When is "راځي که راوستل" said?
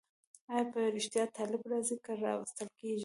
1.71-2.69